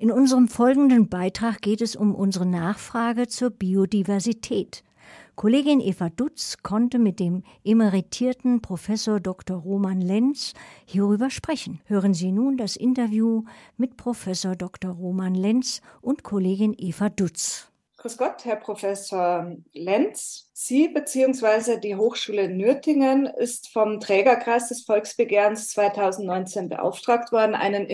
In 0.00 0.10
unserem 0.10 0.48
folgenden 0.48 1.10
Beitrag 1.10 1.60
geht 1.60 1.82
es 1.82 1.94
um 1.94 2.14
unsere 2.14 2.46
Nachfrage 2.46 3.28
zur 3.28 3.50
Biodiversität. 3.50 4.82
Kollegin 5.36 5.78
Eva 5.78 6.08
Dutz 6.08 6.56
konnte 6.62 6.98
mit 6.98 7.20
dem 7.20 7.42
emeritierten 7.64 8.62
Professor 8.62 9.20
Dr. 9.20 9.58
Roman 9.58 10.00
Lenz 10.00 10.54
hierüber 10.86 11.28
sprechen. 11.28 11.82
Hören 11.84 12.14
Sie 12.14 12.32
nun 12.32 12.56
das 12.56 12.76
Interview 12.76 13.44
mit 13.76 13.98
Professor 13.98 14.56
Dr. 14.56 14.92
Roman 14.92 15.34
Lenz 15.34 15.82
und 16.00 16.22
Kollegin 16.22 16.74
Eva 16.78 17.10
Dutz. 17.10 17.70
Grüß 17.98 18.16
Gott, 18.16 18.46
Herr 18.46 18.56
Professor 18.56 19.54
Lenz. 19.74 20.48
Sie 20.54 20.88
bzw. 20.88 21.78
die 21.78 21.96
Hochschule 21.96 22.48
Nürtingen 22.48 23.26
ist 23.26 23.68
vom 23.68 24.00
Trägerkreis 24.00 24.70
des 24.70 24.80
Volksbegehrens 24.80 25.68
2019 25.68 26.70
beauftragt 26.70 27.32
worden, 27.32 27.54
einen 27.54 27.86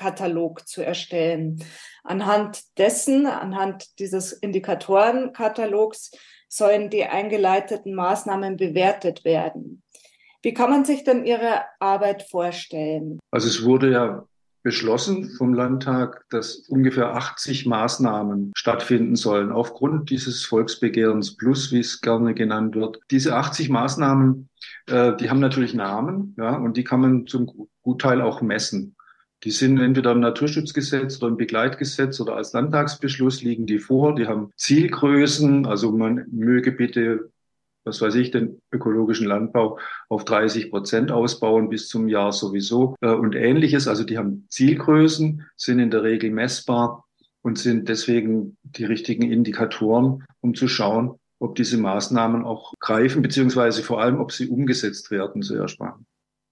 Indikatorenkatalog 0.00 0.66
zu 0.66 0.82
erstellen. 0.82 1.62
Anhand 2.04 2.62
dessen, 2.78 3.26
anhand 3.26 3.98
dieses 3.98 4.32
Indikatorenkatalogs 4.32 6.12
sollen 6.48 6.90
die 6.90 7.04
eingeleiteten 7.04 7.94
Maßnahmen 7.94 8.56
bewertet 8.56 9.24
werden. 9.24 9.82
Wie 10.42 10.54
kann 10.54 10.70
man 10.70 10.84
sich 10.84 11.04
denn 11.04 11.26
Ihre 11.26 11.62
Arbeit 11.78 12.22
vorstellen? 12.22 13.18
Also 13.30 13.48
es 13.48 13.64
wurde 13.64 13.92
ja 13.92 14.24
beschlossen 14.62 15.30
vom 15.38 15.54
Landtag, 15.54 16.24
dass 16.30 16.66
ungefähr 16.68 17.14
80 17.14 17.66
Maßnahmen 17.66 18.52
stattfinden 18.54 19.16
sollen 19.16 19.52
aufgrund 19.52 20.10
dieses 20.10 20.44
Volksbegehrens 20.44 21.36
Plus, 21.36 21.72
wie 21.72 21.80
es 21.80 22.00
gerne 22.00 22.34
genannt 22.34 22.74
wird. 22.74 23.00
Diese 23.10 23.36
80 23.36 23.70
Maßnahmen, 23.70 24.48
äh, 24.86 25.16
die 25.16 25.30
haben 25.30 25.40
natürlich 25.40 25.72
Namen, 25.72 26.34
ja, 26.38 26.56
und 26.56 26.76
die 26.76 26.84
kann 26.84 27.00
man 27.00 27.26
zum 27.26 27.68
Gutteil 27.82 28.20
auch 28.20 28.42
messen. 28.42 28.96
Die 29.44 29.50
sind 29.50 29.78
entweder 29.80 30.12
im 30.12 30.20
Naturschutzgesetz 30.20 31.16
oder 31.18 31.28
im 31.28 31.38
Begleitgesetz 31.38 32.20
oder 32.20 32.36
als 32.36 32.52
Landtagsbeschluss 32.52 33.42
liegen 33.42 33.66
die 33.66 33.78
vor. 33.78 34.14
Die 34.14 34.26
haben 34.26 34.52
Zielgrößen. 34.56 35.64
Also 35.64 35.92
man 35.92 36.26
möge 36.30 36.72
bitte, 36.72 37.30
was 37.84 38.02
weiß 38.02 38.16
ich, 38.16 38.30
den 38.30 38.60
ökologischen 38.70 39.26
Landbau 39.26 39.78
auf 40.10 40.26
30 40.26 40.70
Prozent 40.70 41.10
ausbauen 41.10 41.70
bis 41.70 41.88
zum 41.88 42.08
Jahr 42.08 42.32
sowieso 42.32 42.96
äh, 43.00 43.08
und 43.08 43.34
ähnliches. 43.34 43.88
Also 43.88 44.04
die 44.04 44.18
haben 44.18 44.46
Zielgrößen, 44.50 45.46
sind 45.56 45.78
in 45.78 45.90
der 45.90 46.02
Regel 46.02 46.30
messbar 46.30 47.06
und 47.40 47.58
sind 47.58 47.88
deswegen 47.88 48.58
die 48.62 48.84
richtigen 48.84 49.30
Indikatoren, 49.30 50.24
um 50.40 50.54
zu 50.54 50.68
schauen, 50.68 51.18
ob 51.38 51.54
diese 51.54 51.78
Maßnahmen 51.78 52.44
auch 52.44 52.74
greifen, 52.78 53.22
beziehungsweise 53.22 53.82
vor 53.82 54.02
allem, 54.02 54.20
ob 54.20 54.32
sie 54.32 54.48
umgesetzt 54.48 55.10
werden, 55.10 55.40
sehr 55.40 55.66
spannend. 55.68 56.04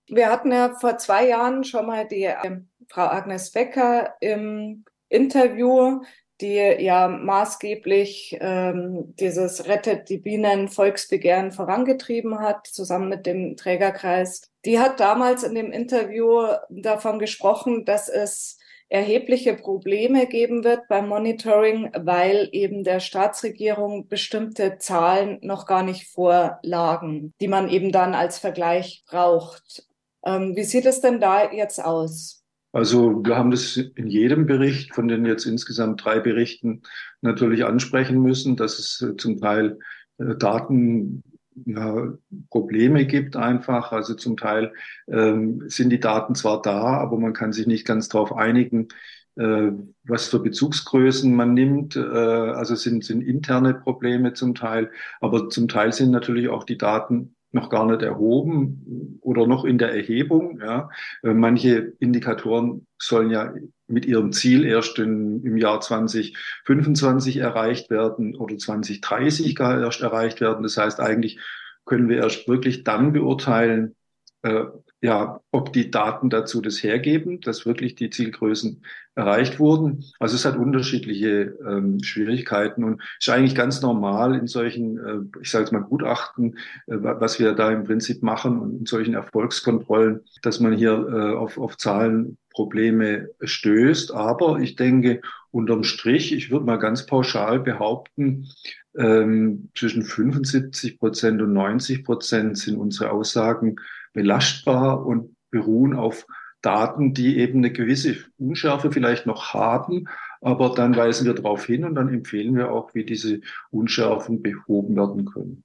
Wir 0.09 0.31
hatten 0.31 0.51
ja 0.51 0.75
vor 0.75 0.97
zwei 0.97 1.29
Jahren 1.29 1.65
schon 1.65 1.87
mal 1.87 2.09
die 2.09 2.25
äh, 2.25 2.61
Frau 2.89 3.07
Agnes 3.07 3.53
Becker 3.53 4.15
im 4.21 4.85
Interview, 5.09 6.03
die 6.41 6.55
ja 6.55 7.09
maßgeblich 7.09 8.37
ähm, 8.41 9.15
dieses 9.19 9.67
Rettet 9.67 10.09
die 10.09 10.19
Bienen 10.19 10.69
Volksbegehren 10.69 11.53
vorangetrieben 11.53 12.39
hat, 12.39 12.67
zusammen 12.67 13.09
mit 13.09 13.27
dem 13.27 13.57
Trägerkreis. 13.57 14.51
Die 14.65 14.79
hat 14.79 15.01
damals 15.01 15.43
in 15.43 15.55
dem 15.55 15.73
Interview 15.73 16.47
davon 16.69 17.19
gesprochen, 17.19 17.85
dass 17.85 18.09
es 18.09 18.59
erhebliche 18.89 19.55
Probleme 19.55 20.27
geben 20.27 20.65
wird 20.65 20.89
beim 20.89 21.09
Monitoring, 21.09 21.91
weil 21.95 22.49
eben 22.53 22.85
der 22.85 23.01
Staatsregierung 23.01 24.09
bestimmte 24.09 24.79
Zahlen 24.79 25.39
noch 25.43 25.67
gar 25.67 25.83
nicht 25.83 26.09
vorlagen, 26.09 27.35
die 27.41 27.49
man 27.49 27.69
eben 27.69 27.93
dann 27.93 28.15
als 28.15 28.39
Vergleich 28.39 29.05
braucht. 29.07 29.87
Ähm, 30.25 30.57
wie 30.57 30.65
sieht 30.65 30.87
es 30.87 31.01
denn 31.01 31.21
da 31.21 31.53
jetzt 31.53 31.85
aus? 31.85 32.38
Also 32.79 33.25
wir 33.25 33.37
haben 33.37 33.51
das 33.51 33.77
in 33.77 34.07
jedem 34.07 34.47
Bericht 34.47 34.95
von 34.95 35.09
den 35.09 35.27
jetzt 35.27 35.47
insgesamt 35.47 36.05
drei 36.05 36.21
Berichten 36.21 36.83
natürlich 37.23 37.65
ansprechen 37.65 38.23
müssen, 38.23 38.55
dass 38.55 38.79
es 38.79 39.03
äh, 39.03 39.17
zum 39.17 39.41
Teil 39.41 39.81
äh, 40.19 40.37
Daten 40.37 41.25
ja, 41.67 42.13
Probleme 42.51 43.05
gibt 43.05 43.35
einfach. 43.35 43.91
Also 43.91 44.15
zum 44.15 44.37
Teil 44.37 44.73
ähm, 45.09 45.65
sind 45.67 45.91
die 45.91 45.99
Daten 45.99 46.37
zwar 46.37 46.63
da, 46.63 46.99
aber 46.99 47.19
man 47.19 47.33
kann 47.33 47.53
sich 47.53 47.67
nicht 47.67 47.85
ganz 47.85 48.09
darauf 48.09 48.33
einigen, 48.33 48.87
äh, 49.35 49.73
was 50.05 50.29
für 50.29 50.39
Bezugsgrößen 50.39 51.35
man 51.35 51.55
nimmt. 51.55 51.97
Äh, 51.97 52.01
also 52.01 52.77
sind, 52.77 53.05
sind 53.05 53.23
interne 53.23 53.75
Probleme 53.75 54.35
zum 54.35 54.55
Teil, 54.55 54.93
aber 55.21 55.49
zum 55.49 55.67
Teil 55.67 55.93
sind 55.93 56.13
natürlich 56.13 56.49
auch 56.49 56.63
die 56.63 56.79
Daten 56.79 57.35
noch 57.51 57.71
gar 57.71 57.87
nicht 57.87 58.03
erhoben 58.03 59.19
oder 59.23 59.47
noch 59.47 59.65
in 59.65 59.79
der 59.79 59.95
Erhebung. 59.95 60.61
Ja. 60.61 60.91
Äh, 61.23 61.35
manche 61.35 61.95
Indikatoren 61.99 62.87
sollen 62.99 63.31
ja 63.31 63.55
mit 63.87 64.05
ihrem 64.05 64.33
Ziel 64.33 64.65
erst 64.65 64.99
in, 64.99 65.43
im 65.45 65.57
Jahr 65.57 65.81
2025 65.81 67.39
erreicht 67.39 67.91
werden 67.91 68.37
oder 68.37 68.57
2030 68.59 69.57
gar 69.57 69.81
erst 69.81 70.03
erreicht 70.03 70.41
werden. 70.41 70.63
Das 70.63 70.77
heißt, 70.77 71.01
eigentlich 71.01 71.41
können 71.87 72.09
wir 72.09 72.19
erst 72.19 72.49
wirklich 72.49 72.85
dann 72.85 73.13
beurteilen, 73.13 73.97
äh, 74.43 74.65
ja, 75.01 75.41
ob 75.53 75.73
die 75.73 75.91
Daten 75.91 76.29
dazu 76.29 76.61
das 76.61 76.83
hergeben, 76.83 77.41
dass 77.41 77.67
wirklich 77.67 77.95
die 77.95 78.11
Zielgrößen 78.11 78.83
erreicht 79.15 79.59
wurden. 79.59 80.05
Also 80.19 80.35
es 80.35 80.45
hat 80.45 80.57
unterschiedliche 80.57 81.57
ähm, 81.67 82.03
Schwierigkeiten 82.03 82.85
und 82.85 83.03
ist 83.19 83.29
eigentlich 83.29 83.55
ganz 83.55 83.81
normal 83.81 84.35
in 84.35 84.47
solchen, 84.47 84.99
äh, 84.99 85.41
ich 85.41 85.51
sage 85.51 85.65
jetzt 85.65 85.73
mal 85.73 85.83
Gutachten, 85.83 86.59
äh, 86.87 86.97
was 87.01 87.39
wir 87.39 87.53
da 87.53 87.71
im 87.71 87.85
Prinzip 87.85 88.23
machen 88.23 88.59
und 88.59 88.81
in 88.81 88.87
solchen 88.87 89.15
Erfolgskontrollen, 89.15 90.21
dass 90.43 90.61
man 90.61 90.73
hier 90.73 90.93
äh, 90.93 91.37
auf, 91.37 91.59
auf 91.59 91.77
Zahlenprobleme 91.77 93.29
stößt. 93.43 94.13
Aber 94.15 94.59
ich 94.59 94.75
denke, 94.77 95.21
unterm 95.51 95.85
Strich, 95.85 96.33
ich 96.33 96.51
würde 96.51 96.67
mal 96.67 96.79
ganz 96.79 97.07
pauschal 97.07 97.61
behaupten, 97.61 98.49
ähm, 98.97 99.71
zwischen 99.77 100.03
75 100.03 100.99
Prozent 100.99 101.41
und 101.41 101.53
90 101.53 102.05
Prozent 102.05 102.59
sind 102.59 102.77
unsere 102.77 103.11
Aussagen 103.11 103.77
belastbar 104.19 105.07
und 105.07 105.37
beruhen 105.53 105.95
auf 105.95 106.27
Daten, 106.61 107.15
die 107.15 107.39
eben 107.39 107.59
eine 107.59 107.71
gewisse 107.71 108.17
Unschärfe 108.37 108.91
vielleicht 108.91 109.27
noch 109.27 109.55
haben, 109.55 110.09
aber 110.41 110.75
dann 110.75 110.97
weisen 110.97 111.25
wir 111.25 111.35
darauf 111.35 111.65
hin 111.67 111.85
und 111.85 111.95
dann 111.95 112.13
empfehlen 112.13 112.57
wir 112.57 112.73
auch, 112.73 112.95
wie 112.95 113.05
diese 113.05 113.43
Unschärfen 113.71 114.43
behoben 114.43 114.97
werden 114.97 115.25
können. 115.25 115.63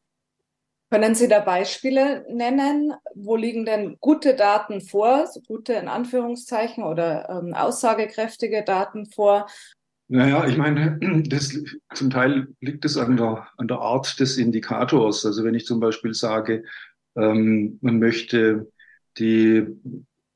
Können 0.92 1.16
Sie 1.16 1.28
da 1.28 1.40
Beispiele 1.40 2.28
nennen? 2.30 2.94
Wo 3.16 3.36
liegen 3.36 3.66
denn 3.66 3.98
gute 4.00 4.36
Daten 4.36 4.82
vor, 4.82 5.26
so 5.26 5.42
gute 5.42 5.74
in 5.74 5.88
Anführungszeichen 5.88 6.84
oder 6.84 7.28
ähm, 7.30 7.56
aussagekräftige 7.56 8.64
Daten 8.64 9.08
vor? 9.08 9.48
Naja, 10.10 10.46
ich 10.46 10.58
meine, 10.58 11.00
das, 11.28 11.60
zum 11.96 12.12
Teil 12.12 12.50
liegt 12.60 12.86
es 12.86 12.98
an 12.98 13.18
der, 13.18 13.48
an 13.58 13.68
der 13.68 13.80
Art 13.80 14.20
des 14.20 14.38
Indikators. 14.38 15.26
Also 15.26 15.44
wenn 15.44 15.56
ich 15.56 15.66
zum 15.66 15.80
Beispiel 15.80 16.14
sage, 16.14 16.64
ähm, 17.16 17.80
man 17.82 18.00
möchte 18.00 18.72
die 19.18 19.68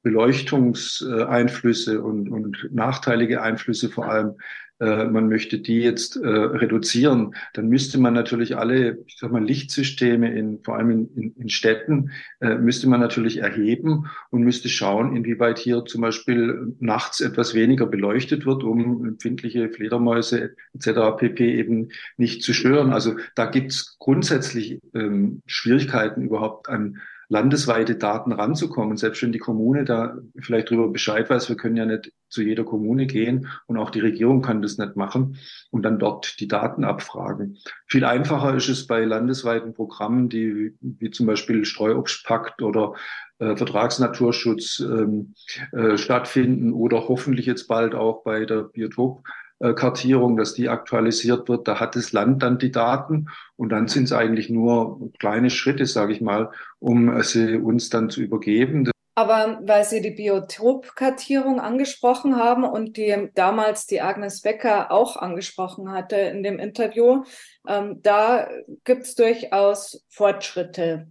Beleuchtungseinflüsse 0.04 2.02
und, 2.02 2.30
und 2.30 2.70
nachteilige 2.72 3.42
Einflüsse 3.42 3.90
vor 3.90 4.06
allem, 4.10 4.36
äh, 4.80 5.06
man 5.06 5.28
möchte 5.28 5.60
die 5.60 5.80
jetzt 5.80 6.18
äh, 6.18 6.28
reduzieren, 6.28 7.36
dann 7.54 7.68
müsste 7.68 8.00
man 8.00 8.14
natürlich 8.14 8.58
alle, 8.58 9.00
ich 9.08 9.18
sag 9.18 9.32
mal, 9.32 9.44
Lichtsysteme 9.44 10.32
in, 10.38 10.60
vor 10.64 10.78
allem 10.78 10.92
in, 10.92 11.10
in, 11.16 11.36
in 11.36 11.50
Städten, 11.50 12.12
äh, 12.42 12.56
müsste 12.56 12.88
man 12.88 13.00
natürlich 13.00 13.38
erheben 13.38 14.06
und 14.30 14.44
müsste 14.44 14.70
schauen, 14.70 15.16
inwieweit 15.16 15.58
hier 15.58 15.84
zum 15.86 16.02
Beispiel 16.02 16.76
nachts 16.80 17.22
etwas 17.22 17.56
weniger 17.56 17.88
beleuchtet 17.88 18.46
wird, 18.46 18.64
um 18.64 19.06
empfindliche 19.06 19.70
Fledermäuse 19.70 20.56
etc. 20.74 21.18
pp. 21.18 21.56
eben 21.58 21.90
nicht 22.18 22.44
zu 22.44 22.54
stören. 22.54 22.94
Also 22.94 23.16
da 23.36 23.48
gibt's 23.48 23.98
grundsätzlich 23.98 24.80
ähm, 24.94 25.42
Schwierigkeiten 25.48 26.22
überhaupt 26.22 26.70
an 26.70 27.00
landesweite 27.30 27.96
Daten 27.96 28.32
ranzukommen. 28.32 28.98
Selbst 28.98 29.22
wenn 29.22 29.32
die 29.32 29.40
Kommune 29.40 29.84
da 29.84 30.18
vielleicht 30.40 30.70
darüber 30.70 30.90
Bescheid 30.90 31.30
weiß, 31.30 31.50
wir 31.50 31.58
können 31.58 31.76
ja 31.76 31.86
nicht 31.86 32.12
zu 32.30 32.42
jeder 32.42 32.64
Kommune 32.64 33.06
gehen 33.06 33.48
und 33.66 33.78
auch 33.78 33.90
die 33.90 34.00
Regierung 34.00 34.42
kann 34.42 34.62
das 34.62 34.78
nicht 34.78 34.96
machen 34.96 35.38
und 35.72 35.84
dann 35.84 36.00
dort 36.00 36.40
die 36.40 36.48
Daten 36.48 36.84
abfragen. 36.84 37.58
Viel 37.86 38.06
einfacher 38.06 38.56
ist 38.56 38.70
es 38.70 38.88
bei 38.88 39.04
landesweiten 39.04 39.74
Programmen, 39.74 40.30
die 40.30 40.76
wie 40.82 41.12
zum 41.12 41.26
Beispiel 41.26 41.66
Streuobstpakt 41.66 42.62
oder 42.62 42.94
äh, 43.40 43.56
Vertragsnaturschutz 43.56 44.80
ähm, 44.80 45.34
äh, 45.72 45.98
stattfinden 45.98 46.74
oder 46.74 47.08
hoffentlich 47.08 47.46
jetzt 47.46 47.68
bald 47.68 47.94
auch 47.94 48.24
bei 48.24 48.46
der 48.46 48.64
Biotop 48.64 49.24
Kartierung, 49.60 50.38
dass 50.38 50.54
die 50.54 50.70
aktualisiert 50.70 51.50
wird. 51.50 51.68
Da 51.68 51.80
hat 51.80 51.96
das 51.96 52.12
Land 52.12 52.44
dann 52.44 52.60
die 52.60 52.72
Daten 52.72 53.28
und 53.56 53.70
dann 53.70 53.88
sind 53.88 54.06
es 54.06 54.14
eigentlich 54.14 54.50
nur 54.50 55.12
kleine 55.20 55.50
Schritte, 55.50 55.86
sage 55.86 56.14
ich 56.14 56.22
mal, 56.22 56.52
um 56.80 57.22
sie 57.24 57.58
uns 57.58 57.90
dann 57.90 58.10
zu 58.10 58.22
übergeben. 58.22 58.92
Aber 59.18 59.62
weil 59.64 59.84
Sie 59.84 60.00
die 60.00 60.12
Biotopkartierung 60.12 61.60
angesprochen 61.60 62.36
haben 62.36 62.64
und 62.64 62.98
die 62.98 63.30
damals 63.34 63.88
die 63.88 64.00
Agnes 64.00 64.42
Becker 64.42 64.92
auch 64.92 65.18
angesprochen 65.18 65.92
hatte 65.92 66.18
in 66.18 66.44
dem 66.44 66.60
Interview, 66.60 67.24
ähm, 67.68 68.00
da 68.04 68.48
gibt 68.84 69.06
es 69.06 69.16
durchaus 69.16 70.06
Fortschritte. 70.08 71.08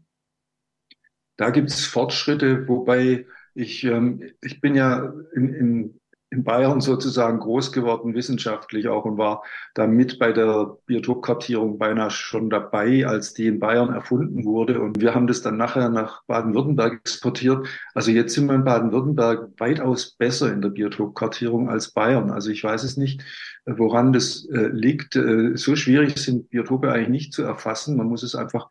Da 1.37 1.51
gibt 1.51 1.71
es 1.71 1.85
Fortschritte, 1.85 2.69
wobei 2.69 3.27
ich, 3.55 3.83
ähm, 3.83 4.23
ich 4.41 4.61
bin 4.61 4.77
ja 4.77 5.13
in, 5.35 5.53
in 5.53 6.01
in 6.31 6.43
Bayern 6.43 6.81
sozusagen 6.81 7.39
groß 7.39 7.71
geworden, 7.71 8.15
wissenschaftlich 8.15 8.89
auch, 8.89 9.05
und 9.05 9.17
war 9.17 9.45
da 9.75 9.87
mit 9.87 10.19
bei 10.19 10.33
der 10.33 10.77
Biotopkartierung 10.87 11.79
beinahe 11.79 12.11
schon 12.11 12.51
dabei, 12.51 13.07
als 13.07 13.33
die 13.33 13.47
in 13.47 13.61
Bayern 13.61 13.93
erfunden 13.93 14.45
wurde. 14.45 14.81
Und 14.81 15.01
wir 15.01 15.15
haben 15.15 15.29
das 15.29 15.43
dann 15.43 15.57
nachher 15.57 15.89
nach 15.89 16.25
Baden-Württemberg 16.25 16.95
exportiert. 16.95 17.69
Also 17.95 18.11
jetzt 18.11 18.35
sind 18.35 18.47
wir 18.47 18.57
in 18.57 18.65
Baden-Württemberg 18.65 19.51
weitaus 19.59 20.11
besser 20.11 20.53
in 20.53 20.63
der 20.63 20.71
Biotopkartierung 20.71 21.71
als 21.71 21.93
Bayern. 21.93 22.33
Also 22.33 22.51
ich 22.51 22.65
weiß 22.65 22.83
es 22.83 22.97
nicht, 22.97 23.23
woran 23.65 24.13
das 24.13 24.47
äh, 24.47 24.67
liegt. 24.67 25.15
Äh, 25.15 25.57
so 25.57 25.77
schwierig 25.77 26.19
sind 26.19 26.51
Biotope 26.51 26.91
eigentlich 26.91 27.09
nicht 27.09 27.33
zu 27.35 27.45
erfassen. 27.45 27.97
Man 27.97 28.09
muss 28.09 28.25
es 28.25 28.35
einfach 28.35 28.69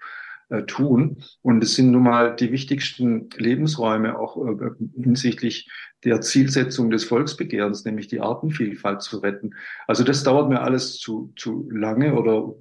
äh, 0.50 0.64
tun. 0.64 1.24
Und 1.42 1.64
es 1.64 1.76
sind 1.76 1.92
nun 1.92 2.04
mal 2.04 2.36
die 2.36 2.52
wichtigsten 2.52 3.30
Lebensräume 3.36 4.18
auch 4.20 4.38
äh, 4.38 4.70
hinsichtlich 5.02 5.70
der 6.04 6.22
Zielsetzung 6.22 6.90
des 6.90 7.04
Volksbegehrens, 7.04 7.84
nämlich 7.86 8.08
die 8.08 8.22
Artenvielfalt 8.22 9.02
zu 9.02 9.18
retten. 9.18 9.56
Also 9.88 10.04
das 10.04 10.24
dauert 10.24 10.50
mir 10.50 10.62
alles 10.62 10.98
zu, 10.98 11.34
zu 11.36 11.68
lange 11.72 12.14
oder 12.14 12.54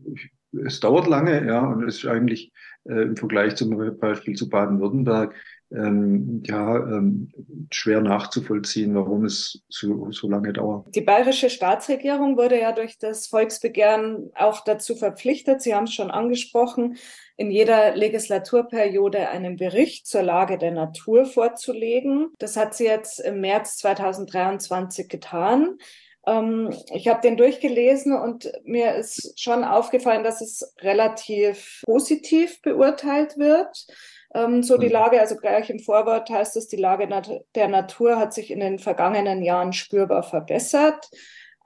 es 0.66 0.80
dauert 0.80 1.06
lange, 1.06 1.46
ja, 1.46 1.60
und 1.60 1.86
es 1.88 1.98
ist 1.98 2.06
eigentlich 2.06 2.52
äh, 2.84 3.02
im 3.02 3.16
Vergleich 3.16 3.56
zum 3.56 3.98
Beispiel 3.98 4.34
zu 4.34 4.48
Baden-Württemberg 4.48 5.34
ähm, 5.74 6.42
ja, 6.46 6.76
ähm, 6.76 7.30
schwer 7.72 8.00
nachzuvollziehen, 8.00 8.94
warum 8.94 9.24
es 9.24 9.64
so, 9.68 10.10
so 10.12 10.28
lange 10.28 10.52
dauert. 10.52 10.94
Die 10.94 11.00
bayerische 11.00 11.50
Staatsregierung 11.50 12.36
wurde 12.36 12.60
ja 12.60 12.72
durch 12.72 12.98
das 12.98 13.26
Volksbegehren 13.26 14.30
auch 14.34 14.62
dazu 14.64 14.94
verpflichtet, 14.94 15.62
Sie 15.62 15.74
haben 15.74 15.84
es 15.84 15.94
schon 15.94 16.10
angesprochen, 16.10 16.96
in 17.36 17.50
jeder 17.50 17.96
Legislaturperiode 17.96 19.28
einen 19.28 19.56
Bericht 19.56 20.06
zur 20.06 20.22
Lage 20.22 20.58
der 20.58 20.70
Natur 20.70 21.24
vorzulegen. 21.24 22.28
Das 22.38 22.56
hat 22.56 22.74
sie 22.74 22.84
jetzt 22.84 23.18
im 23.18 23.40
März 23.40 23.78
2023 23.78 25.08
getan. 25.08 25.78
Ähm, 26.26 26.75
ich 26.93 27.09
habe 27.09 27.21
den 27.21 27.37
durchgelesen 27.37 28.15
und 28.17 28.50
mir 28.65 28.94
ist 28.94 29.41
schon 29.41 29.65
aufgefallen, 29.65 30.25
dass 30.25 30.41
es 30.41 30.75
relativ 30.81 31.82
positiv 31.85 32.61
beurteilt 32.62 33.38
wird. 33.38 33.87
Ähm, 34.35 34.62
so 34.62 34.79
die 34.79 34.87
mhm. 34.87 34.93
Lage, 34.93 35.21
also 35.21 35.37
gleich 35.37 35.71
im 35.71 35.79
Vorwort 35.79 36.29
heißt 36.31 36.56
es, 36.56 36.69
die 36.69 36.76
Lage 36.76 37.09
der 37.55 37.69
Natur 37.69 38.19
hat 38.19 38.35
sich 38.35 38.50
in 38.50 38.61
den 38.61 38.79
vergangenen 38.79 39.43
Jahren 39.43 39.73
spürbar 39.73 40.23
verbessert. 40.23 41.09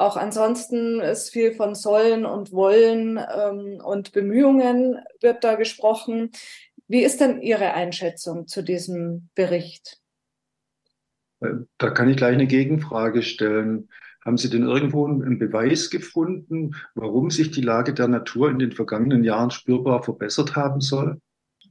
Auch 0.00 0.16
ansonsten 0.16 1.00
ist 1.00 1.30
viel 1.30 1.54
von 1.54 1.74
Sollen 1.74 2.24
und 2.24 2.52
Wollen 2.52 3.18
ähm, 3.18 3.80
und 3.84 4.12
Bemühungen 4.12 5.00
wird 5.20 5.42
da 5.42 5.56
gesprochen. 5.56 6.30
Wie 6.86 7.02
ist 7.02 7.20
denn 7.20 7.42
Ihre 7.42 7.74
Einschätzung 7.74 8.46
zu 8.46 8.62
diesem 8.62 9.28
Bericht? 9.34 9.98
Da 11.40 11.90
kann 11.90 12.08
ich 12.08 12.16
gleich 12.16 12.34
eine 12.34 12.46
Gegenfrage 12.46 13.22
stellen. 13.22 13.88
Haben 14.28 14.36
Sie 14.36 14.50
denn 14.50 14.64
irgendwo 14.64 15.06
einen 15.06 15.38
Beweis 15.38 15.88
gefunden, 15.88 16.74
warum 16.94 17.30
sich 17.30 17.50
die 17.50 17.62
Lage 17.62 17.94
der 17.94 18.08
Natur 18.08 18.50
in 18.50 18.58
den 18.58 18.72
vergangenen 18.72 19.24
Jahren 19.24 19.50
spürbar 19.50 20.02
verbessert 20.02 20.54
haben 20.54 20.82
soll? 20.82 21.18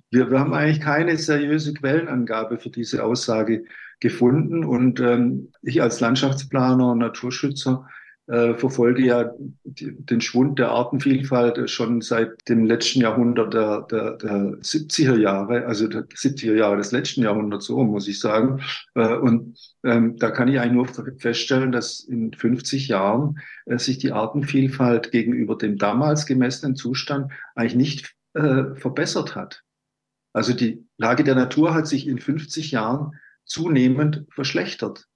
Wir, 0.09 0.31
wir 0.31 0.39
haben 0.39 0.55
eigentlich 0.55 0.81
keine 0.81 1.15
seriöse 1.17 1.75
Quellenangabe 1.75 2.57
für 2.57 2.71
diese 2.71 3.03
Aussage 3.03 3.65
gefunden. 3.99 4.65
Und 4.65 4.99
ähm, 4.99 5.51
ich 5.61 5.83
als 5.83 5.99
Landschaftsplaner 5.99 6.93
und 6.93 6.97
Naturschützer 6.97 7.87
äh, 8.27 8.53
verfolge 8.55 9.05
ja 9.05 9.31
die, 9.63 9.95
den 9.97 10.21
Schwund 10.21 10.59
der 10.59 10.71
Artenvielfalt 10.71 11.69
schon 11.69 12.01
seit 12.01 12.47
dem 12.49 12.65
letzten 12.65 13.01
Jahrhundert 13.01 13.53
der, 13.53 13.81
der, 13.83 14.11
der 14.17 14.31
70er 14.59 15.15
Jahre, 15.15 15.65
also 15.65 15.87
der 15.87 16.03
70er 16.03 16.53
Jahre 16.53 16.77
des 16.77 16.91
letzten 16.91 17.23
Jahrhunderts, 17.23 17.65
so 17.65 17.81
muss 17.83 18.07
ich 18.07 18.19
sagen. 18.19 18.61
Äh, 18.95 19.15
und 19.15 19.57
ähm, 19.83 20.17
da 20.17 20.31
kann 20.31 20.49
ich 20.49 20.59
eigentlich 20.59 20.73
nur 20.73 21.17
feststellen, 21.17 21.71
dass 21.71 22.01
in 22.01 22.33
50 22.33 22.89
Jahren 22.89 23.39
äh, 23.65 23.77
sich 23.77 23.97
die 23.97 24.11
Artenvielfalt 24.11 25.11
gegenüber 25.11 25.57
dem 25.57 25.77
damals 25.77 26.25
gemessenen 26.25 26.75
Zustand 26.75 27.31
eigentlich 27.55 27.75
nicht 27.75 28.15
äh, 28.33 28.75
verbessert 28.75 29.35
hat. 29.35 29.63
Also 30.33 30.53
die 30.53 30.85
Lage 30.97 31.23
der 31.23 31.35
Natur 31.35 31.73
hat 31.73 31.87
sich 31.87 32.07
in 32.07 32.19
50 32.19 32.71
Jahren 32.71 33.13
zunehmend 33.45 34.25
verschlechtert. 34.29 35.07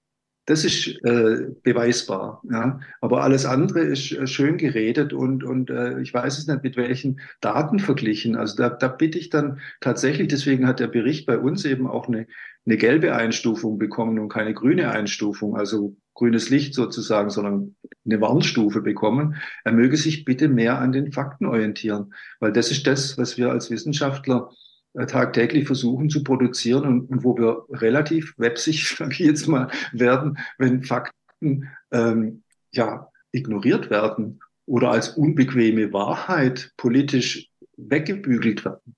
Das 0.46 0.64
ist 0.64 0.88
äh, 1.04 1.46
beweisbar. 1.62 2.42
Ja. 2.50 2.80
Aber 3.00 3.22
alles 3.22 3.46
andere 3.46 3.80
ist 3.80 4.10
äh, 4.12 4.26
schön 4.26 4.56
geredet 4.56 5.12
und, 5.12 5.44
und 5.44 5.70
äh, 5.70 6.00
ich 6.00 6.12
weiß 6.12 6.38
es 6.38 6.48
nicht, 6.48 6.64
mit 6.64 6.76
welchen 6.76 7.20
Daten 7.40 7.78
verglichen. 7.78 8.34
Also 8.34 8.56
da, 8.56 8.70
da 8.70 8.88
bitte 8.88 9.18
ich 9.18 9.30
dann 9.30 9.60
tatsächlich, 9.80 10.28
deswegen 10.28 10.66
hat 10.66 10.80
der 10.80 10.88
Bericht 10.88 11.26
bei 11.26 11.38
uns 11.38 11.64
eben 11.64 11.86
auch 11.86 12.08
eine, 12.08 12.26
eine 12.66 12.76
gelbe 12.76 13.14
Einstufung 13.14 13.78
bekommen 13.78 14.18
und 14.18 14.28
keine 14.28 14.52
grüne 14.52 14.90
Einstufung, 14.90 15.56
also 15.56 15.96
grünes 16.14 16.50
Licht 16.50 16.74
sozusagen, 16.74 17.30
sondern 17.30 17.76
eine 18.04 18.20
Warnstufe 18.20 18.82
bekommen. 18.82 19.36
Er 19.64 19.72
möge 19.72 19.96
sich 19.96 20.24
bitte 20.24 20.48
mehr 20.48 20.78
an 20.78 20.92
den 20.92 21.12
Fakten 21.12 21.46
orientieren, 21.46 22.14
weil 22.40 22.52
das 22.52 22.70
ist 22.70 22.86
das, 22.86 23.16
was 23.16 23.38
wir 23.38 23.50
als 23.50 23.70
Wissenschaftler 23.70 24.50
tagtäglich 24.94 25.66
versuchen 25.66 26.10
zu 26.10 26.22
produzieren 26.22 26.86
und, 26.86 27.10
und 27.10 27.24
wo 27.24 27.36
wir 27.36 27.64
relativ 27.70 28.34
websig, 28.36 28.88
sage 28.98 29.24
jetzt 29.24 29.46
mal, 29.46 29.70
werden, 29.92 30.38
wenn 30.58 30.82
Fakten 30.82 31.68
ähm, 31.90 32.42
ja 32.72 33.08
ignoriert 33.32 33.90
werden 33.90 34.40
oder 34.66 34.90
als 34.90 35.10
unbequeme 35.10 35.92
Wahrheit 35.92 36.72
politisch 36.76 37.48
weggebügelt 37.76 38.64
werden. 38.64 38.94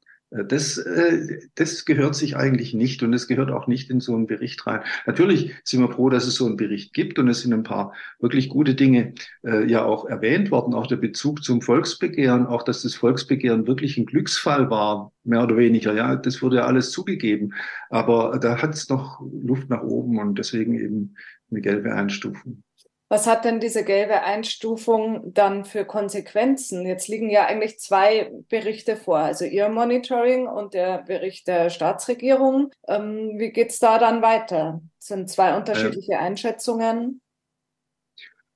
Das, 0.49 0.79
äh, 0.79 1.39
das 1.55 1.85
gehört 1.85 2.17
sich 2.17 2.37
eigentlich 2.37 2.75
nicht 2.75 3.05
und 3.05 3.13
es 3.13 3.29
gehört 3.29 3.53
auch 3.53 3.69
nicht 3.69 3.89
in 3.89 4.01
so 4.01 4.15
einen 4.17 4.27
Bericht 4.27 4.67
rein. 4.67 4.81
Natürlich 5.07 5.55
sind 5.63 5.81
wir 5.81 5.93
froh, 5.93 6.11
dass 6.11 6.27
es 6.27 6.35
so 6.35 6.47
einen 6.47 6.57
Bericht 6.57 6.93
gibt 6.93 7.21
und 7.21 7.29
es 7.29 7.43
sind 7.43 7.53
ein 7.53 7.63
paar 7.63 7.93
wirklich 8.19 8.49
gute 8.49 8.75
Dinge 8.75 9.15
äh, 9.45 9.65
ja 9.71 9.85
auch 9.85 10.07
erwähnt 10.07 10.51
worden, 10.51 10.75
auch 10.75 10.89
der 10.89 10.97
Bezug 10.97 11.45
zum 11.45 11.63
Volksbegehren, 11.63 12.47
auch 12.47 12.65
dass 12.65 12.83
das 12.83 12.97
Volksbegehren 12.97 13.69
wirklich 13.69 13.97
ein 13.97 14.07
Glücksfall 14.07 14.71
war, 14.71 15.13
mehr 15.23 15.45
oder 15.45 15.57
weniger. 15.57 15.95
Ja, 15.95 16.17
das 16.17 16.43
wurde 16.43 16.57
ja 16.57 16.67
alles 16.67 16.91
zugegeben, 16.91 17.55
aber 17.89 18.39
da 18.41 18.61
hat 18.61 18.75
es 18.75 18.89
noch 18.89 19.21
Luft 19.21 19.71
nach 19.71 19.83
oben 19.83 20.19
und 20.19 20.37
deswegen 20.37 20.75
eben 20.75 21.15
eine 21.51 21.61
gelbe 21.61 21.95
Einstufung. 21.95 22.65
Was 23.09 23.27
hat 23.27 23.45
denn 23.45 23.61
diese 23.61 23.85
gelbe 23.85 24.23
Einstufung 24.23 25.35
dann 25.35 25.65
für 25.65 25.85
Konsequenzen? 25.85 26.87
Jetzt 26.87 27.09
liegen 27.09 27.29
ja 27.29 27.47
eigentlich 27.47 27.79
zwei 27.79 28.33
Berichte 28.49 28.97
vor, 28.97 29.19
also 29.19 29.45
Ihr 29.45 29.69
Monitoring 29.69 30.49
und 30.49 30.75
der 30.75 31.03
Bericht 31.03 31.47
der 31.47 31.69
Staatsregierung. 31.69 32.71
Ähm, 32.89 33.35
wie 33.37 33.51
geht 33.51 33.71
es 33.71 33.79
da 33.79 33.99
dann 33.99 34.23
weiter? 34.23 34.81
Das 34.99 35.09
sind 35.09 35.31
zwei 35.31 35.57
unterschiedliche 35.57 36.19
Einschätzungen. 36.19 37.21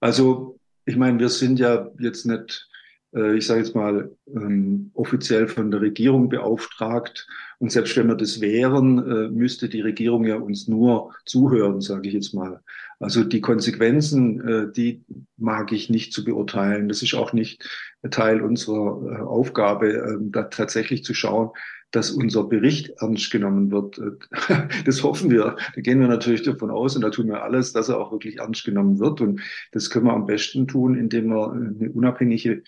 Also, 0.01 0.59
ich 0.87 0.97
meine, 0.97 1.19
wir 1.19 1.29
sind 1.29 1.59
ja 1.59 1.89
jetzt 1.99 2.25
nicht, 2.25 2.68
äh, 2.68 2.68
ich 3.13 3.47
sage 3.47 3.61
jetzt 3.61 3.75
mal, 3.75 4.11
ähm, 4.27 4.91
offiziell 4.93 5.49
von 5.49 5.71
der 5.71 5.81
Regierung 5.81 6.29
beauftragt. 6.29 7.27
Und 7.59 7.73
selbst 7.73 7.97
wenn 7.97 8.07
wir 8.07 8.15
das 8.15 8.41
wären, 8.41 8.99
äh, 8.99 9.29
müsste 9.29 9.69
die 9.69 9.81
Regierung 9.81 10.25
ja 10.25 10.37
uns 10.37 10.69
nur 10.69 11.15
zuhören, 11.25 11.81
sage 11.81 12.09
ich 12.09 12.15
jetzt 12.15 12.35
mal. 12.35 12.61
Also 13.01 13.25
die 13.25 13.41
Konsequenzen, 13.41 14.41
äh, 14.47 14.73
die 14.73 15.05
mag 15.37 15.73
ich 15.73 15.89
nicht 15.89 16.13
zu 16.13 16.25
beurteilen. 16.25 16.89
Das 16.89 17.03
ist 17.03 17.15
auch 17.15 17.33
nicht 17.33 17.69
Teil 18.11 18.43
unserer 18.43 19.21
äh, 19.21 19.23
Aufgabe, 19.23 19.93
ähm, 19.93 20.31
da 20.31 20.45
tatsächlich 20.45 21.05
zu 21.05 21.15
schauen, 21.15 21.51
dass 21.91 22.11
unser 22.11 22.45
Bericht 22.45 22.91
ernst 23.01 23.31
genommen 23.31 23.71
wird. 23.71 24.01
Das 24.85 25.03
hoffen 25.03 25.31
wir. 25.31 25.57
Da 25.75 25.81
gehen 25.81 26.01
wir 26.01 26.09
natürlich 26.09 26.43
davon 26.43 26.71
aus 26.71 26.97
und 26.97 27.03
da 27.03 27.11
tun 27.11 27.29
wir 27.29 27.43
alles, 27.43 27.73
dass 27.73 27.89
er 27.89 27.99
auch 27.99 28.13
wirklich 28.13 28.39
ernst 28.39 28.65
genommen 28.65 28.99
wird. 28.99 29.21
Und 29.21 29.41
das 29.73 29.91
können 29.91 30.07
wir 30.07 30.13
am 30.13 30.27
besten 30.27 30.67
tun, 30.67 30.97
indem 30.97 31.29
wir 31.29 31.53
eine 31.53 31.91
unabhängige 31.91 32.63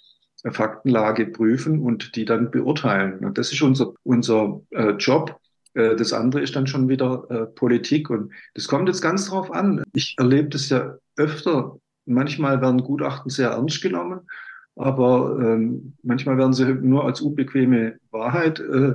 Faktenlage 0.49 1.27
prüfen 1.27 1.81
und 1.81 2.17
die 2.17 2.25
dann 2.25 2.51
beurteilen. 2.51 3.25
Und 3.25 3.39
das 3.39 3.53
ist 3.53 3.63
unser, 3.63 3.93
unser 4.03 4.61
äh, 4.71 4.93
Job. 4.93 5.39
Äh, 5.75 5.97
das 5.97 6.13
andere 6.13 6.43
ist 6.43 6.57
dann 6.57 6.67
schon 6.67 6.89
wieder 6.89 7.25
äh, 7.31 7.47
Politik 7.47 8.11
und 8.11 8.33
das 8.55 8.69
kommt 8.69 8.89
jetzt 8.89 9.03
ganz 9.03 9.29
drauf 9.29 9.53
an. 9.53 9.83
Ich 9.93 10.15
erlebe 10.19 10.49
das 10.49 10.69
ja 10.69 10.97
öfter. 11.17 11.77
Manchmal 12.07 12.61
werden 12.61 12.83
Gutachten 12.83 13.31
sehr 13.31 13.51
ernst 13.51 13.83
genommen, 13.83 14.21
aber 14.75 15.39
ähm, 15.41 15.97
manchmal 16.03 16.39
werden 16.39 16.55
sie 16.55 16.73
nur 16.75 17.05
als 17.05 17.21
unbequeme 17.21 17.99
Wahrheit 18.11 18.59
äh, 18.61 18.95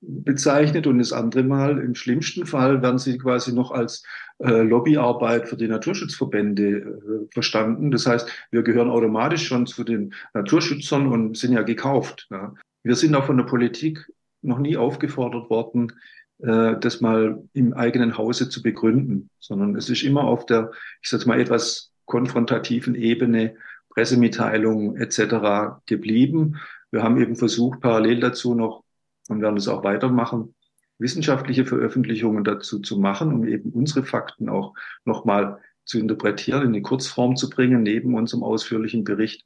bezeichnet 0.00 0.86
und 0.86 0.98
das 0.98 1.12
andere 1.12 1.42
Mal, 1.42 1.78
im 1.78 1.94
schlimmsten 1.94 2.46
Fall, 2.46 2.82
werden 2.82 2.98
sie 2.98 3.18
quasi 3.18 3.52
noch 3.52 3.70
als 3.70 4.02
äh, 4.38 4.62
Lobbyarbeit 4.62 5.48
für 5.48 5.56
die 5.56 5.68
Naturschutzverbände 5.68 6.68
äh, 6.68 7.32
verstanden. 7.32 7.90
Das 7.90 8.06
heißt, 8.06 8.30
wir 8.50 8.62
gehören 8.62 8.90
automatisch 8.90 9.46
schon 9.46 9.66
zu 9.66 9.84
den 9.84 10.14
Naturschützern 10.34 11.06
und 11.08 11.36
sind 11.36 11.52
ja 11.52 11.62
gekauft. 11.62 12.28
Ja. 12.30 12.54
Wir 12.82 12.94
sind 12.94 13.14
auch 13.14 13.26
von 13.26 13.36
der 13.36 13.44
Politik 13.44 14.10
noch 14.42 14.58
nie 14.58 14.76
aufgefordert 14.76 15.50
worden, 15.50 15.92
äh, 16.38 16.76
das 16.80 17.00
mal 17.00 17.42
im 17.52 17.72
eigenen 17.72 18.16
Hause 18.16 18.48
zu 18.48 18.62
begründen, 18.62 19.30
sondern 19.40 19.74
es 19.76 19.90
ist 19.90 20.02
immer 20.02 20.24
auf 20.24 20.46
der, 20.46 20.70
ich 21.02 21.08
sage 21.08 21.26
mal, 21.26 21.40
etwas 21.40 21.92
konfrontativen 22.04 22.94
Ebene, 22.94 23.56
Pressemitteilungen 23.90 24.96
etc. 24.96 25.80
geblieben. 25.86 26.56
Wir 26.90 27.02
haben 27.02 27.20
eben 27.20 27.36
versucht, 27.36 27.80
parallel 27.80 28.20
dazu 28.20 28.54
noch, 28.54 28.84
und 29.28 29.40
werden 29.40 29.56
es 29.56 29.68
auch 29.68 29.84
weitermachen, 29.84 30.54
wissenschaftliche 30.98 31.64
Veröffentlichungen 31.64 32.44
dazu 32.44 32.80
zu 32.80 32.98
machen, 32.98 33.32
um 33.32 33.46
eben 33.46 33.70
unsere 33.70 34.04
Fakten 34.04 34.48
auch 34.48 34.74
nochmal 35.04 35.60
zu 35.84 35.98
interpretieren, 35.98 36.66
in 36.66 36.72
die 36.74 36.82
Kurzform 36.82 37.36
zu 37.36 37.48
bringen, 37.48 37.82
neben 37.82 38.14
unserem 38.14 38.42
ausführlichen 38.42 39.04
Bericht. 39.04 39.44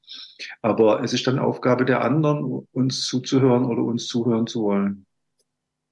Aber 0.61 1.03
es 1.03 1.13
ist 1.13 1.27
dann 1.27 1.39
Aufgabe 1.39 1.85
der 1.85 2.03
anderen, 2.03 2.67
uns 2.73 3.07
zuzuhören 3.07 3.65
oder 3.65 3.83
uns 3.83 4.07
zuhören 4.07 4.47
zu 4.47 4.63
wollen. 4.63 5.07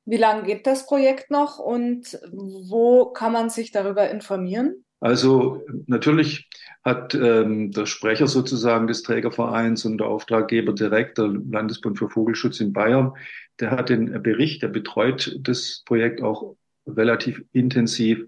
Wie 0.07 0.17
lange 0.17 0.43
geht 0.43 0.67
das 0.67 0.87
Projekt 0.87 1.31
noch 1.31 1.59
und 1.59 2.19
wo 2.33 3.07
kann 3.07 3.33
man 3.33 3.49
sich 3.49 3.71
darüber 3.71 4.11
informieren? 4.11 4.85
Also 4.99 5.65
natürlich 5.87 6.51
hat 6.85 7.15
ähm, 7.15 7.71
der 7.71 7.87
Sprecher 7.87 8.27
sozusagen 8.27 8.87
des 8.87 9.03
Trägervereins 9.03 9.85
und 9.87 9.99
der 9.99 10.09
Auftraggeber 10.09 10.75
direkt, 10.75 11.19
der 11.19 11.29
Landesbund 11.29 11.99
für 11.99 12.11
Vogelschutz 12.11 12.61
in 12.61 12.73
Bayern, 12.73 13.13
der 13.61 13.71
hat 13.71 13.89
den 13.89 14.23
Bericht, 14.23 14.63
der 14.63 14.69
betreut 14.69 15.39
das 15.41 15.83
Projekt 15.87 16.23
auch 16.23 16.57
relativ 16.87 17.45
intensiv. 17.53 18.25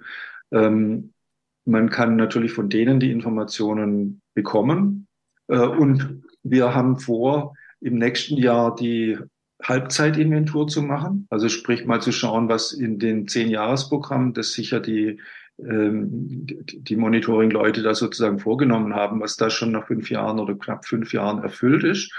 Ähm, 0.51 1.13
man 1.65 1.91
kann 1.91 2.17
natürlich 2.17 2.53
von 2.53 2.69
denen 2.69 3.01
die 3.01 3.11
Informationen 3.11 4.21
bekommen. 4.35 5.07
Äh, 5.49 5.59
und 5.59 6.23
wir 6.43 6.75
haben 6.75 6.99
vor, 6.99 7.55
im 7.81 7.97
nächsten 7.97 8.37
Jahr 8.37 8.75
die 8.75 9.19
Halbzeitinventur 9.63 10.69
zu 10.69 10.83
machen. 10.83 11.27
Also 11.31 11.49
sprich 11.49 11.85
mal 11.85 12.01
zu 12.01 12.13
schauen, 12.13 12.49
was 12.49 12.73
in 12.73 12.99
den 12.99 13.29
zehn 13.29 13.49
Jahresprogrammen, 13.49 14.35
das 14.35 14.53
sicher 14.53 14.81
die 14.81 15.21
ähm, 15.59 16.47
die 16.47 16.97
Monitoring-Leute 16.97 17.83
da 17.83 17.95
sozusagen 17.95 18.39
vorgenommen 18.39 18.95
haben, 18.95 19.21
was 19.21 19.37
da 19.37 19.51
schon 19.51 19.71
nach 19.71 19.87
fünf 19.87 20.11
Jahren 20.11 20.41
oder 20.41 20.55
knapp 20.55 20.87
fünf 20.87 21.13
Jahren 21.13 21.43
erfüllt 21.43 21.85
ist. 21.85 22.13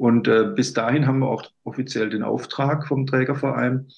Und 0.00 0.28
äh, 0.28 0.44
bis 0.44 0.72
dahin 0.72 1.06
haben 1.06 1.18
wir 1.18 1.28
auch 1.28 1.44
offiziell 1.62 2.08
den 2.08 2.22
Auftrag 2.22 2.88
vom 2.88 3.06
Trägerverein. 3.06 3.88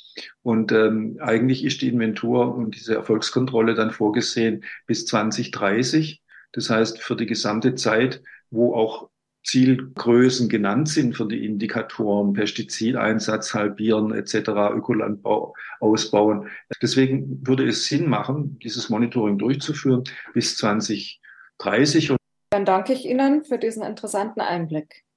Und 0.43 0.73
ähm, 0.73 1.17
eigentlich 1.21 1.65
ist 1.65 1.81
die 1.81 1.87
Inventur 1.87 2.57
und 2.57 2.75
diese 2.75 2.97
Erfolgskontrolle 2.97 3.75
dann 3.75 3.93
vorgesehen 3.93 4.65
bis 4.89 5.07
2030. 5.07 6.21
Das 6.51 6.71
heißt, 6.71 7.01
für 7.01 7.15
die 7.15 7.27
gesamte 7.27 7.77
Zeit, 7.77 8.21
wo 8.51 8.75
auch 8.75 9.11
Zielgrößen 9.45 10.49
genannt 10.49 10.89
sind 10.89 11.17
für 11.17 11.29
die 11.29 11.47
Indikatoren, 11.47 12.33
Pestizideinsatz 12.33 13.55
halbieren 13.55 14.13
etc., 14.13 14.49
Ökolandbau 14.75 15.55
ausbauen. 15.79 16.49
Deswegen 16.83 17.47
würde 17.47 17.65
es 17.65 17.87
Sinn 17.87 18.09
machen, 18.09 18.59
dieses 18.59 18.89
Monitoring 18.89 19.39
durchzuführen 19.39 20.03
bis 20.35 20.57
2030. 20.57 22.17
Dann 22.51 22.65
danke 22.65 22.93
ich 22.93 23.07
Ihnen 23.07 23.45
für 23.45 23.59
diesen 23.59 23.85
interessanten 23.85 24.41
Einblick. 24.41 25.05